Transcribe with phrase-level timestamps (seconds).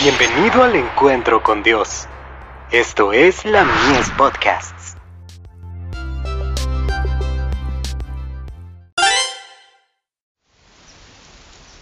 [0.00, 2.06] Bienvenido al encuentro con Dios.
[2.70, 4.94] Esto es la Mies Podcasts.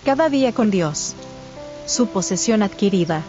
[0.03, 1.15] Cada día con Dios.
[1.85, 3.23] Su posesión adquirida.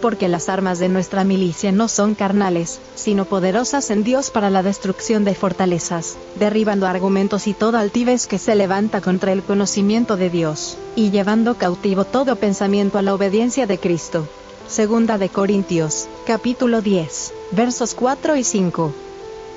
[0.00, 4.62] Porque las armas de nuestra milicia no son carnales, sino poderosas en Dios para la
[4.62, 10.30] destrucción de fortalezas, derribando argumentos y toda altivez que se levanta contra el conocimiento de
[10.30, 14.28] Dios, y llevando cautivo todo pensamiento a la obediencia de Cristo.
[14.68, 19.07] Segunda de Corintios, capítulo 10, versos 4 y 5.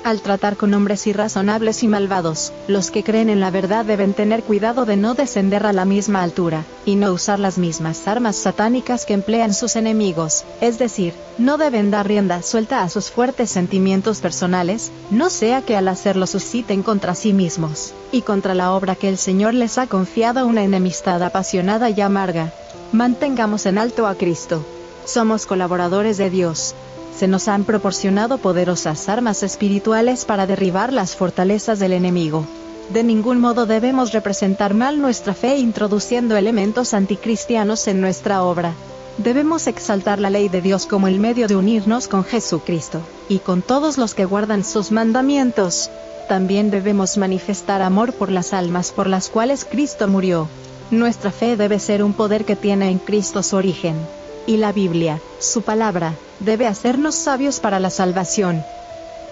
[0.04, 4.42] Al tratar con hombres irrazonables y malvados, los que creen en la verdad deben tener
[4.42, 9.06] cuidado de no descender a la misma altura, y no usar las mismas armas satánicas
[9.06, 14.18] que emplean sus enemigos, es decir, no deben dar rienda suelta a sus fuertes sentimientos
[14.18, 19.08] personales, no sea que al hacerlo susciten contra sí mismos, y contra la obra que
[19.08, 22.52] el Señor les ha confiado una enemistad apasionada y amarga.
[22.90, 24.64] Mantengamos en alto a Cristo.
[25.04, 26.74] Somos colaboradores de Dios,
[27.16, 32.44] se nos han proporcionado poderosas armas espirituales para derribar las fortalezas del enemigo.
[32.92, 38.74] De ningún modo debemos representar mal nuestra fe introduciendo elementos anticristianos en nuestra obra.
[39.18, 43.62] Debemos exaltar la ley de Dios como el medio de unirnos con Jesucristo, y con
[43.62, 45.90] todos los que guardan sus mandamientos.
[46.28, 50.48] También debemos manifestar amor por las almas por las cuales Cristo murió.
[50.90, 53.96] Nuestra fe debe ser un poder que tiene en Cristo su origen.
[54.46, 58.64] Y la Biblia, su palabra, debe hacernos sabios para la salvación.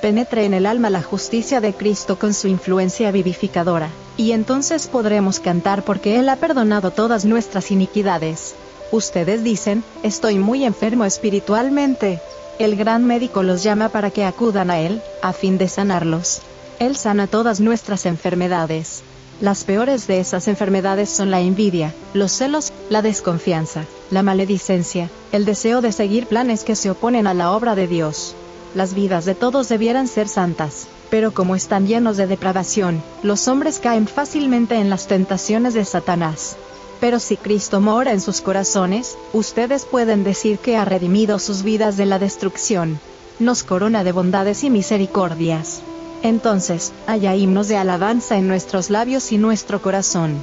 [0.00, 5.40] Penetre en el alma la justicia de Cristo con su influencia vivificadora, y entonces podremos
[5.40, 8.54] cantar porque Él ha perdonado todas nuestras iniquidades.
[8.92, 12.20] Ustedes dicen, estoy muy enfermo espiritualmente.
[12.58, 16.40] El gran médico los llama para que acudan a Él, a fin de sanarlos.
[16.78, 19.02] Él sana todas nuestras enfermedades.
[19.40, 25.46] Las peores de esas enfermedades son la envidia, los celos, la desconfianza, la maledicencia, el
[25.46, 28.34] deseo de seguir planes que se oponen a la obra de Dios.
[28.74, 33.78] Las vidas de todos debieran ser santas, pero como están llenos de depravación, los hombres
[33.78, 36.56] caen fácilmente en las tentaciones de Satanás.
[37.00, 41.96] Pero si Cristo mora en sus corazones, ustedes pueden decir que ha redimido sus vidas
[41.96, 43.00] de la destrucción.
[43.38, 45.80] Nos corona de bondades y misericordias.
[46.22, 50.34] Entonces, haya himnos de alabanza en nuestros labios y nuestro corazón.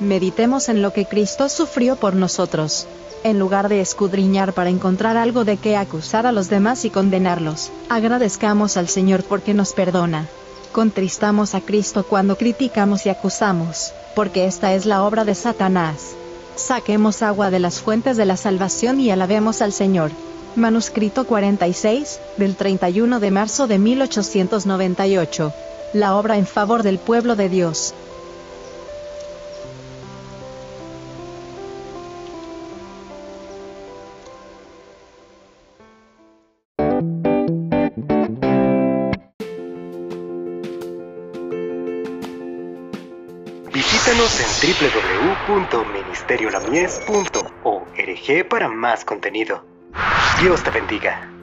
[0.00, 2.86] Meditemos en lo que Cristo sufrió por nosotros.
[3.24, 7.70] En lugar de escudriñar para encontrar algo de qué acusar a los demás y condenarlos,
[7.88, 10.26] agradezcamos al Señor porque nos perdona.
[10.72, 16.14] Contristamos a Cristo cuando criticamos y acusamos, porque esta es la obra de Satanás.
[16.54, 20.10] Saquemos agua de las fuentes de la salvación y alabemos al Señor.
[20.56, 25.52] Manuscrito 46, del 31 de marzo de 1898.
[25.92, 27.92] La obra en favor del pueblo de Dios.
[43.74, 44.46] Visítanos en
[45.48, 49.75] www.ministeriolamies.org para más contenido.
[50.40, 51.35] Dios te bendiga.